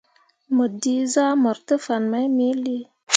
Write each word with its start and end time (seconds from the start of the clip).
Mo 0.55 0.65
dǝ 0.81 0.95
zahmor 1.13 1.57
te 1.67 1.75
fan 1.85 2.03
mai 2.11 2.27
me 2.35 2.47
lii. 2.63 2.83